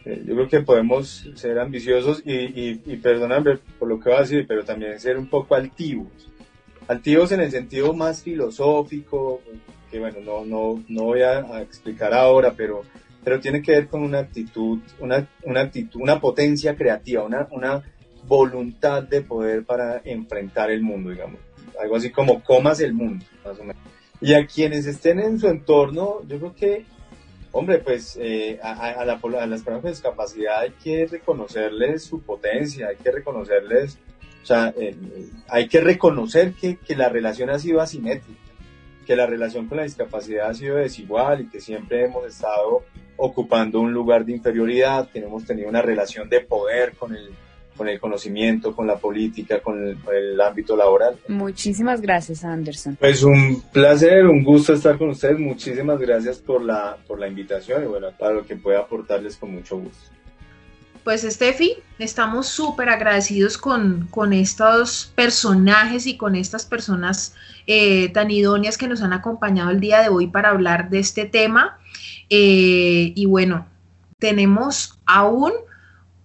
[0.03, 4.17] Eh, yo creo que podemos ser ambiciosos y, y, y perdóname por lo que voy
[4.17, 6.29] a decir, pero también ser un poco altivos.
[6.89, 9.41] Altivos en el sentido más filosófico,
[9.89, 12.83] que bueno, no, no, no voy a, explicar ahora, pero,
[13.23, 17.83] pero tiene que ver con una actitud, una, una actitud, una potencia creativa, una, una
[18.27, 21.39] voluntad de poder para enfrentar el mundo, digamos.
[21.79, 23.81] Algo así como comas el mundo, más o menos.
[24.21, 26.85] Y a quienes estén en su entorno, yo creo que,
[27.51, 33.11] hombre, pues eh, a, las personas con discapacidad hay que reconocerles su potencia, hay que
[33.11, 33.97] reconocerles,
[34.43, 34.95] o sea, eh,
[35.47, 38.48] hay que reconocer que, que la relación ha sido asimétrica
[39.09, 42.83] que la relación con la discapacidad ha sido desigual y que siempre hemos estado
[43.17, 47.31] ocupando un lugar de inferioridad, que hemos tenido una relación de poder con el,
[47.75, 51.15] con el conocimiento, con la política, con el, ámbito laboral.
[51.27, 52.97] Muchísimas gracias, Anderson.
[52.99, 55.39] Pues un placer, un gusto estar con ustedes.
[55.39, 59.55] Muchísimas gracias por la, por la invitación y bueno, para lo que pueda aportarles con
[59.55, 60.18] mucho gusto.
[61.09, 67.33] Pues Steffi, estamos súper agradecidos con, con, estos personajes y con estas personas
[67.65, 71.25] eh, tan idóneas que nos han acompañado el día de hoy para hablar de este
[71.25, 71.79] tema.
[72.29, 73.65] Eh, y bueno,
[74.19, 75.53] tenemos aún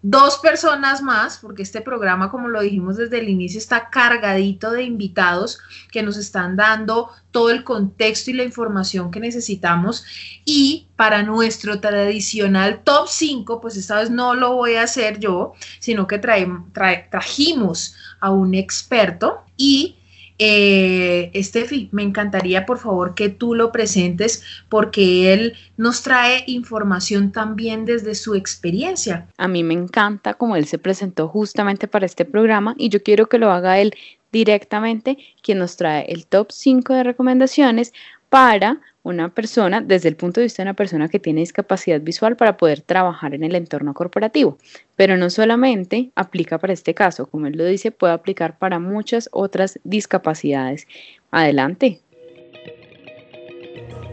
[0.07, 4.83] dos personas más, porque este programa, como lo dijimos desde el inicio, está cargadito de
[4.83, 10.05] invitados que nos están dando todo el contexto y la información que necesitamos.
[10.45, 15.55] Y para nuestro tradicional top 5, pues esta vez no lo voy a hacer yo,
[15.79, 19.97] sino que trajimos a un experto y
[20.39, 27.31] eh, Estefi, me encantaría por favor que tú lo presentes porque él nos trae información
[27.31, 29.29] también desde su experiencia.
[29.39, 33.29] A mí me encanta como él se presentó justamente para este programa y yo quiero
[33.29, 33.95] que lo haga él
[34.33, 37.93] directamente, quien nos trae el top 5 de recomendaciones
[38.29, 42.37] para una persona, desde el punto de vista de una persona que tiene discapacidad visual
[42.37, 44.59] para poder trabajar en el entorno corporativo.
[44.97, 49.29] Pero no solamente aplica para este caso, como él lo dice, puede aplicar para muchas
[49.31, 50.89] otras discapacidades.
[51.31, 52.01] Adelante.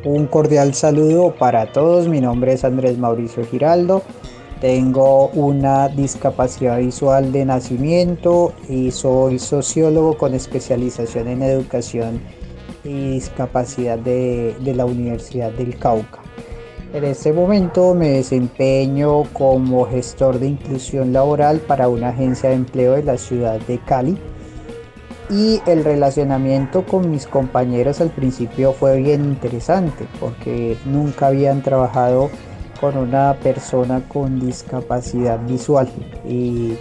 [0.04, 2.08] Un cordial saludo para todos.
[2.08, 4.04] Mi nombre es Andrés Mauricio Giraldo.
[4.60, 12.22] Tengo una discapacidad visual de nacimiento y soy sociólogo con especialización en educación
[12.84, 16.20] y discapacidad de, la Universidad del Cauca.
[16.94, 22.94] En este momento me desempeño como gestor de inclusión laboral para una agencia de empleo
[22.94, 24.18] de la ciudad de Cali.
[25.30, 32.30] Y el relacionamiento con mis compañeros al principio fue bien interesante porque nunca habían trabajado
[32.82, 35.88] con una persona con discapacidad visual.
[36.28, 36.74] Y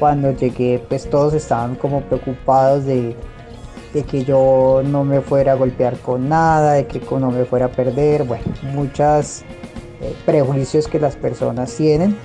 [0.00, 3.14] cuando llegué pues todos estaban como preocupados de
[3.92, 7.66] de que yo no me fuera a golpear con nada, de que no me fuera
[7.66, 9.42] a perder, bueno, muchos
[10.00, 12.16] eh, prejuicios que las personas tienen.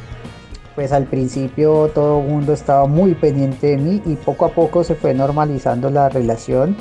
[0.75, 4.83] Pues al principio todo el mundo estaba muy pendiente de mí y poco a poco
[4.83, 6.75] se fue normalizando la relación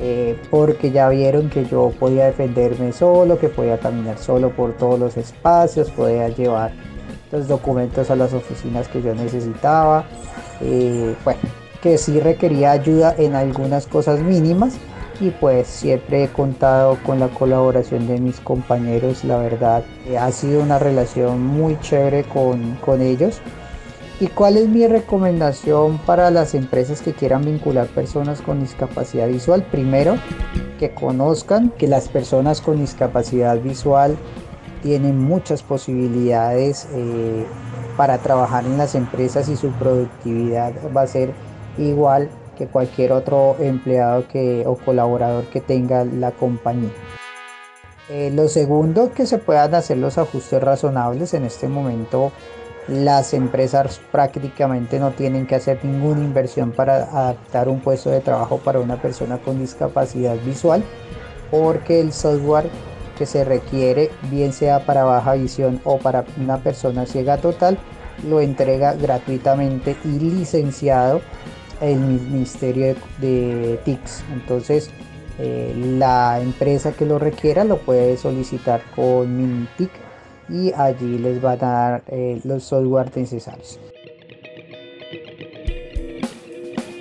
[0.00, 4.98] eh, porque ya vieron que yo podía defenderme solo, que podía caminar solo por todos
[4.98, 6.72] los espacios, podía llevar
[7.30, 10.04] los documentos a las oficinas que yo necesitaba.
[10.60, 11.40] Eh, bueno,
[11.84, 14.78] que sí requería ayuda en algunas cosas mínimas
[15.20, 20.32] y pues siempre he contado con la colaboración de mis compañeros, la verdad eh, ha
[20.32, 23.42] sido una relación muy chévere con, con ellos.
[24.18, 29.62] ¿Y cuál es mi recomendación para las empresas que quieran vincular personas con discapacidad visual?
[29.70, 30.16] Primero,
[30.78, 34.16] que conozcan que las personas con discapacidad visual
[34.82, 37.44] tienen muchas posibilidades eh,
[37.98, 41.34] para trabajar en las empresas y su productividad va a ser
[41.78, 46.90] igual que cualquier otro empleado que, o colaborador que tenga la compañía.
[48.10, 51.34] Eh, lo segundo, que se puedan hacer los ajustes razonables.
[51.34, 52.32] En este momento
[52.88, 58.58] las empresas prácticamente no tienen que hacer ninguna inversión para adaptar un puesto de trabajo
[58.58, 60.84] para una persona con discapacidad visual,
[61.50, 62.68] porque el software
[63.16, 67.78] que se requiere, bien sea para baja visión o para una persona ciega total,
[68.28, 71.20] lo entrega gratuitamente y licenciado
[71.80, 74.24] el Ministerio de, TICS.
[74.32, 74.90] Entonces,
[75.38, 79.90] eh, la empresa que lo requiera lo puede solicitar con MiniTIC
[80.48, 83.80] y allí les van a dar eh, los software necesarios.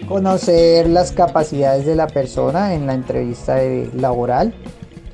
[0.07, 3.59] Conocer las capacidades de la persona en la entrevista
[3.95, 4.53] laboral,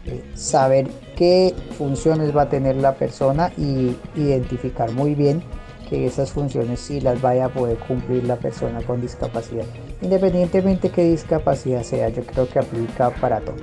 [0.06, 5.44] eh, saber qué funciones va a tener la persona y identificar muy bien
[5.90, 9.66] que esas funciones sí las vaya a poder cumplir la persona con discapacidad.
[10.02, 13.56] Independientemente qué discapacidad sea, yo creo que aplica para todo.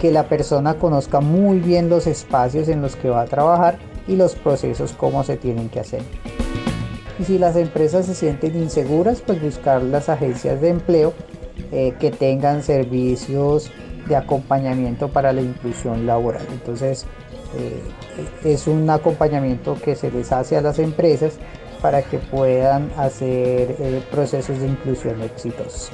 [0.00, 4.16] Que la persona conozca muy bien los espacios en los que va a trabajar y
[4.16, 6.02] los procesos cómo se tienen que hacer.
[7.18, 11.12] Y si las empresas se sienten inseguras, pues buscar las agencias de empleo
[11.70, 13.70] eh, que tengan servicios
[14.08, 16.46] de acompañamiento para la inclusión laboral.
[16.50, 17.06] Entonces,
[18.44, 21.38] es un acompañamiento que se les hace a las empresas
[21.82, 25.90] para que puedan hacer eh, procesos de inclusión exitosos.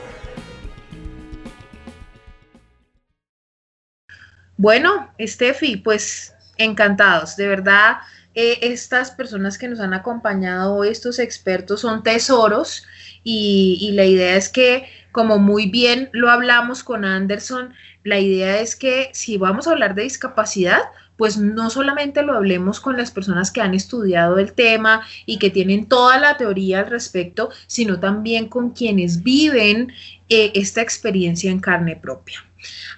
[4.59, 7.99] Bueno, Steffi, pues encantados, de verdad,
[8.35, 12.85] eh, estas personas que nos han acompañado, estos expertos, son tesoros
[13.25, 18.75] y la idea es que, como muy bien lo hablamos con Anderson, la idea es
[18.75, 20.81] que si vamos a hablar de discapacidad,
[21.19, 25.51] pues no solamente lo hablemos con las personas que han estudiado el tema y que
[25.51, 29.93] tienen toda la teoría al respecto, sino también con quienes viven
[30.31, 32.45] eh, esta experiencia en carne propia.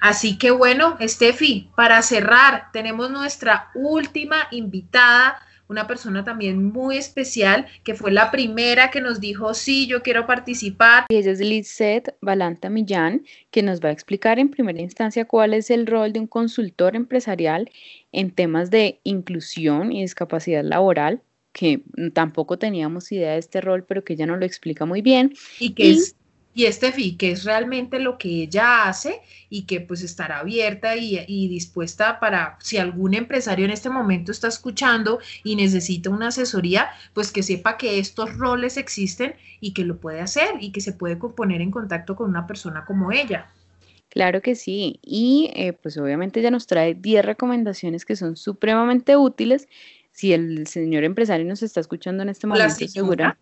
[0.00, 5.40] Así que bueno, Steffi, para cerrar, tenemos nuestra última invitada
[5.70, 10.26] una persona también muy especial, que fue la primera que nos dijo, sí, yo quiero
[10.26, 11.04] participar.
[11.08, 15.54] Y ella es Lizeth Balanta Millán, que nos va a explicar en primera instancia cuál
[15.54, 17.70] es el rol de un consultor empresarial
[18.10, 21.82] en temas de inclusión y discapacidad laboral que
[22.14, 25.34] tampoco teníamos idea de este rol, pero que ella nos lo explica muy bien.
[25.58, 26.16] Y que es
[26.52, 31.48] y Estefi, que es realmente lo que ella hace y que pues estará abierta y,
[31.48, 37.30] dispuesta para, si algún empresario en este momento está escuchando y necesita una asesoría, pues
[37.30, 41.16] que sepa que estos roles existen y que lo puede hacer y que se puede
[41.16, 43.46] poner en contacto con una persona como ella.
[44.08, 49.16] Claro que sí, y eh, pues obviamente ella nos trae 10 recomendaciones que son supremamente
[49.16, 49.68] útiles.
[50.10, 53.38] Si el señor empresario nos está escuchando en este momento, segura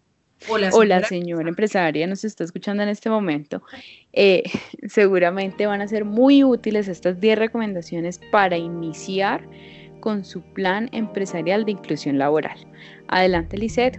[0.72, 3.62] o la señora, empresaria nos está escuchando en este momento,
[4.12, 4.44] eh,
[4.88, 9.42] seguramente van a ser muy útiles estas 10 recomendaciones para iniciar
[10.00, 12.56] con su plan empresarial de inclusión laboral.
[13.08, 13.98] Adelante, Lisette.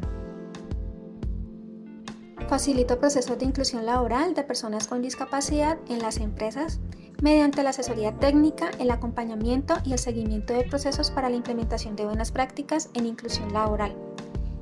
[2.48, 6.80] Facilito procesos de inclusión laboral de personas con discapacidad en las empresas
[7.22, 12.06] mediante la asesoría técnica, el acompañamiento y el seguimiento de procesos para la implementación de
[12.06, 13.94] buenas prácticas en inclusión laboral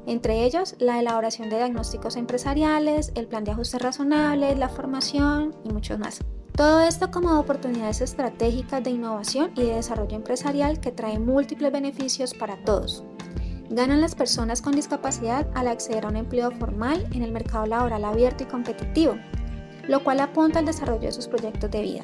[0.07, 5.69] entre ellos la elaboración de diagnósticos empresariales, el plan de ajustes razonables, la formación y
[5.69, 6.21] muchos más.
[6.55, 12.33] Todo esto como oportunidades estratégicas de innovación y de desarrollo empresarial que trae múltiples beneficios
[12.33, 13.03] para todos.
[13.69, 18.05] Ganan las personas con discapacidad al acceder a un empleo formal en el mercado laboral
[18.05, 19.17] abierto y competitivo,
[19.87, 22.03] lo cual apunta al desarrollo de sus proyectos de vida.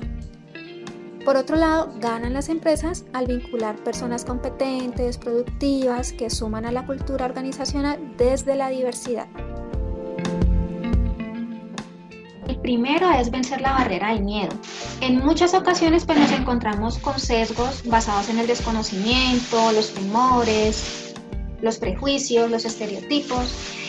[1.26, 6.86] Por otro lado, ganan las empresas al vincular personas competentes, productivas, que suman a la
[6.86, 9.28] cultura organizacional desde la diversidad.
[12.46, 14.52] El primero es vencer la barrera del miedo.
[15.00, 21.16] En muchas ocasiones pues, nos encontramos con sesgos basados en el desconocimiento, los temores,
[21.62, 23.83] los prejuicios, los estereotipos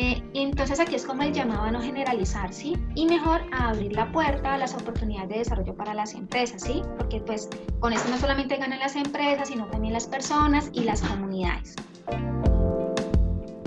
[0.00, 2.76] eh, entonces aquí es como el llamado a no generalizar, ¿sí?
[2.94, 6.82] Y mejor a abrir la puerta a las oportunidades de desarrollo para las empresas, ¿sí?
[6.96, 7.48] Porque pues
[7.80, 11.74] con esto no solamente ganan las empresas, sino también las personas y las comunidades.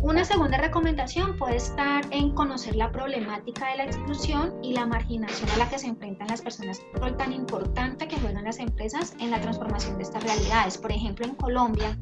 [0.04, 5.48] Una segunda recomendación puede estar en conocer la problemática de la exclusión y la marginación
[5.52, 9.14] a la que se enfrentan las personas, un rol tan importante que juegan las empresas
[9.20, 10.80] en la transformación de estas realidades.
[10.80, 12.00] Por ejemplo, en Colombia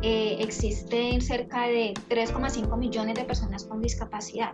[0.00, 4.52] eh, existen cerca de 3,5 millones de personas con discapacidad.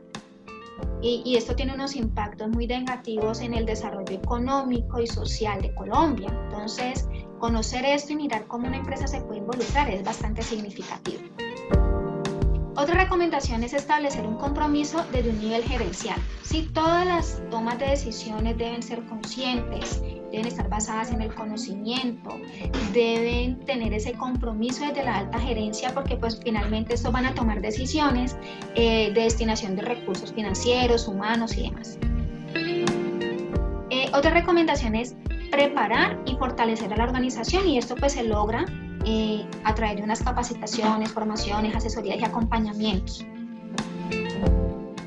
[1.02, 5.74] Y, y, esto tiene unos impactos muy negativos en el desarrollo económico y social de
[5.74, 6.28] Colombia.
[6.44, 7.06] Entonces,
[7.38, 11.22] conocer esto y mirar cómo una empresa se puede involucrar es bastante significativo.
[12.78, 16.20] Otra recomendación es establecer un compromiso desde un nivel gerencial.
[16.42, 22.38] Si todas las tomas de decisiones deben ser conscientes, deben estar basadas en el conocimiento,
[22.92, 27.62] deben tener ese compromiso desde la alta gerencia porque pues finalmente esto van a tomar
[27.62, 28.36] decisiones
[28.74, 31.98] eh, de destinación de recursos financieros, humanos y demás.
[33.88, 35.16] Eh, otra recomendación es
[35.50, 38.66] preparar y fortalecer a la organización y esto pues se logra
[39.06, 43.24] eh, a través de unas capacitaciones, formaciones, asesorías y acompañamientos.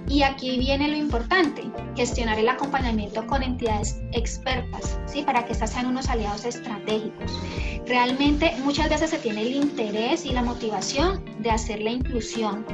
[0.08, 5.22] Y aquí viene lo importante, gestionar el acompañamiento con entidades expertas, ¿sí?
[5.22, 7.40] para que estas sean unos aliados estratégicos.
[7.86, 12.66] Realmente muchas veces se tiene el interés y la motivación de hacer la inclusión.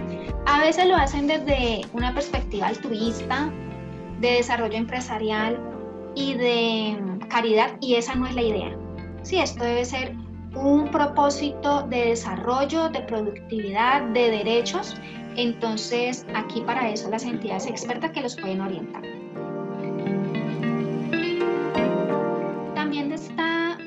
[0.46, 3.52] A veces lo hacen desde una perspectiva altruista,
[4.20, 5.60] de desarrollo empresarial
[6.16, 8.78] y de caridad, y esa no es la idea.
[9.24, 10.16] Sí, esto debe ser
[10.56, 14.96] un propósito de desarrollo, de productividad, de derechos
[15.38, 19.02] entonces, aquí para eso las entidades expertas que los pueden orientar.
[22.74, 23.78] También está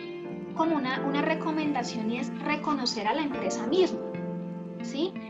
[0.54, 4.07] como una, una recomendación y es reconocer a la empresa misma.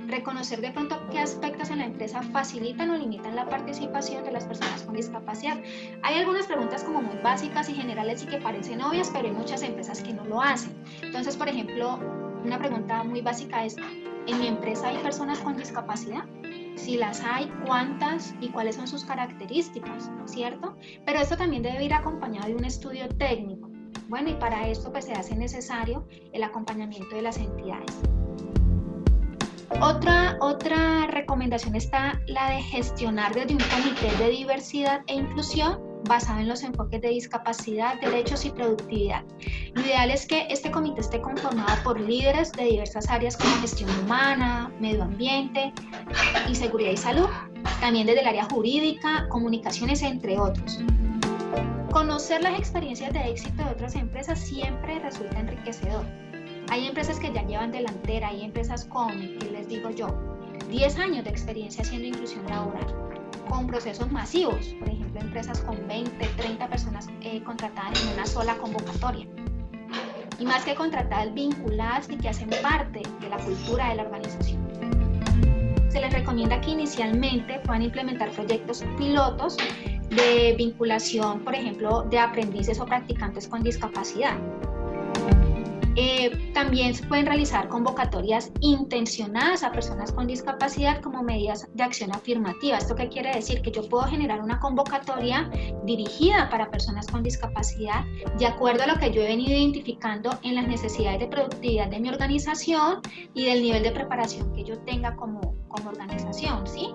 [0.07, 4.45] Reconocer de pronto qué aspectos en la empresa facilitan o limitan la participación de las
[4.45, 5.59] personas con discapacidad.
[6.03, 9.63] Hay algunas preguntas como muy básicas y generales y que parecen obvias, pero hay muchas
[9.63, 10.73] empresas que no lo hacen.
[11.03, 11.99] Entonces, por ejemplo,
[12.45, 13.77] una pregunta muy básica es,
[14.27, 16.25] ¿en mi empresa hay personas con discapacidad?
[16.77, 20.09] Si las hay, ¿cuántas y cuáles son sus características?
[20.27, 20.77] ¿Cierto?
[21.05, 23.69] Pero esto también debe ir acompañado de un estudio técnico.
[24.09, 28.01] Bueno, y para esto pues se hace necesario el acompañamiento de las entidades.
[29.81, 36.41] Otra, otra recomendación está la de gestionar desde un comité de diversidad e inclusión basado
[36.41, 39.25] en los enfoques de discapacidad, derechos y productividad.
[39.75, 43.91] Lo ideal es que este comité esté conformado por líderes de diversas áreas como gestión
[44.01, 45.73] humana, medio ambiente
[46.49, 47.29] y seguridad y salud,
[47.81, 50.81] también desde el área jurídica, comunicaciones, entre otros.
[51.93, 56.05] Conocer las experiencias de éxito de otras empresas siempre resulta enriquecedor.
[56.71, 60.09] Hay empresas que ya llevan delantera, hay empresas con, ¿qué les digo yo?
[60.69, 62.87] 10 años de experiencia haciendo inclusión laboral
[63.49, 68.55] con procesos masivos, por ejemplo, empresas con 20, 30 personas eh, contratadas en una sola
[68.59, 69.27] convocatoria.
[70.39, 74.69] Y más que contratadas, vinculadas y que hacen parte de la cultura de la organización.
[75.89, 79.57] Se les recomienda que inicialmente puedan implementar proyectos pilotos
[80.11, 84.37] de vinculación, por ejemplo, de aprendices o practicantes con discapacidad
[86.01, 92.13] eh, también se pueden realizar convocatorias intencionadas a personas con discapacidad como medidas de acción
[92.15, 92.79] afirmativa.
[92.79, 93.63] ¿Esto qué quiere decir?
[93.63, 95.51] Que yo puedo generar una convocatoria
[95.83, 98.05] dirigida para personas con discapacidad
[98.39, 101.99] de acuerdo a lo que yo he venido identificando en las necesidades de productividad de
[101.99, 103.01] mi organización
[103.35, 106.91] y del nivel de preparación que yo tenga como, como organización, ¿sí?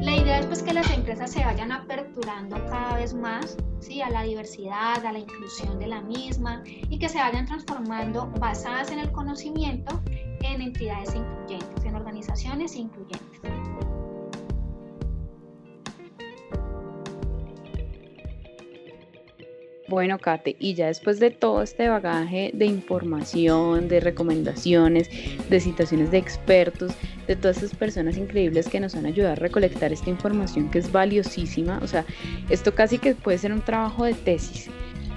[0.00, 4.00] La idea es pues que las empresas se vayan aperturando cada vez más ¿sí?
[4.02, 8.90] a la diversidad, a la inclusión de la misma y que se vayan transformando basadas
[8.90, 10.00] en el conocimiento
[10.42, 13.57] en entidades incluyentes, en organizaciones incluyentes.
[19.88, 25.08] Bueno, Kate, y ya después de todo este bagaje de información, de recomendaciones,
[25.48, 26.92] de citaciones de expertos,
[27.26, 30.92] de todas estas personas increíbles que nos han ayudado a recolectar esta información que es
[30.92, 32.04] valiosísima, o sea,
[32.50, 34.68] esto casi que puede ser un trabajo de tesis.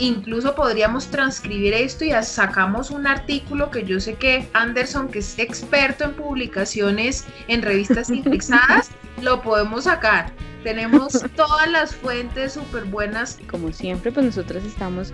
[0.02, 5.38] Incluso podríamos transcribir esto y sacamos un artículo que yo sé que Anderson, que es
[5.38, 8.90] experto en publicaciones en revistas indexadas,
[9.22, 10.34] lo podemos sacar
[10.64, 13.40] tenemos todas las fuentes súper buenas.
[13.50, 15.14] Como siempre, pues nosotras estamos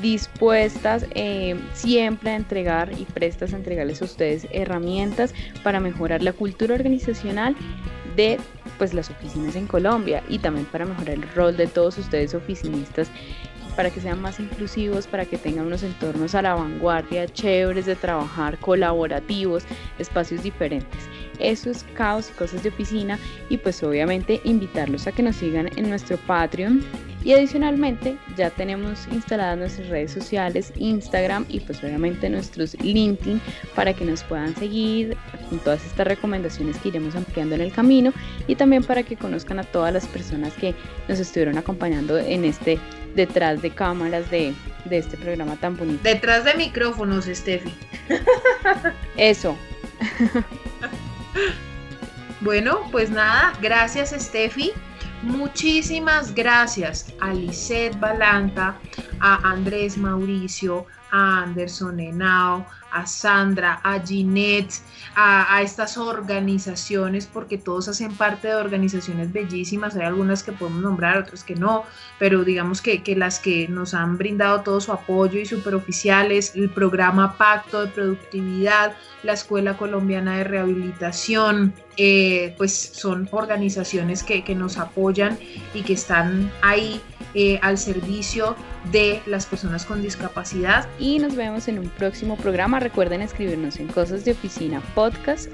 [0.00, 6.32] dispuestas eh, siempre a entregar y prestas a entregarles a ustedes herramientas para mejorar la
[6.32, 7.56] cultura organizacional
[8.14, 8.38] de
[8.78, 13.08] pues las oficinas en Colombia y también para mejorar el rol de todos ustedes oficinistas
[13.76, 17.94] para que sean más inclusivos, para que tengan unos entornos a la vanguardia, chéveres de
[17.94, 19.64] trabajar, colaborativos,
[19.98, 21.00] espacios diferentes.
[21.38, 23.18] Eso es Caos y Cosas de Oficina
[23.50, 26.82] y pues obviamente invitarlos a que nos sigan en nuestro Patreon.
[27.24, 33.40] Y adicionalmente ya tenemos instaladas nuestras redes sociales, Instagram y pues obviamente nuestros LinkedIn
[33.74, 35.16] para que nos puedan seguir
[35.50, 38.12] con todas estas recomendaciones que iremos ampliando en el camino
[38.46, 40.76] y también para que conozcan a todas las personas que
[41.08, 42.78] nos estuvieron acompañando en este
[43.16, 44.54] detrás de cámaras de,
[44.84, 46.00] de este programa tan bonito.
[46.02, 47.74] Detrás de micrófonos, Steffi.
[49.16, 49.56] Eso.
[52.40, 54.72] Bueno, pues nada, gracias Steffi.
[55.22, 58.76] Muchísimas gracias a Lisette Balanta,
[59.20, 64.80] a Andrés Mauricio, a Anderson Henao, a Sandra, a Ginette,
[65.14, 71.18] a, estas organizaciones, porque todos hacen parte de organizaciones bellísimas, hay algunas que podemos nombrar,
[71.18, 71.84] otras que no,
[72.18, 77.36] pero digamos que, las que nos han brindado todo su apoyo y superoficiales, el programa
[77.36, 84.78] Pacto de Productividad, la Escuela Colombiana de Rehabilitación, eh, pues son organizaciones que, que nos
[84.78, 85.38] apoyan
[85.74, 87.00] y que están ahí
[87.38, 88.56] eh, al servicio
[88.90, 90.88] de las personas con discapacidad.
[90.98, 92.80] Y nos vemos en un próximo programa.
[92.80, 95.52] Recuerden escribirnos en cosas de oficina podcast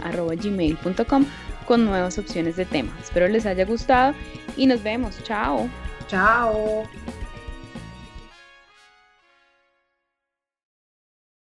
[1.67, 2.97] con nuevas opciones de tema.
[3.03, 4.15] Espero les haya gustado
[4.57, 5.21] y nos vemos.
[5.25, 5.69] Chao.
[6.07, 6.85] Chao.